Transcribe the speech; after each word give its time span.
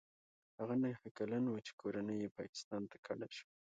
هغه 0.59 0.75
نهه 0.83 1.07
کلن 1.17 1.43
و 1.47 1.63
چې 1.65 1.71
کورنۍ 1.81 2.17
یې 2.23 2.29
پاکستان 2.39 2.81
ته 2.91 2.97
کډه 3.05 3.27
شوه. 3.35 3.51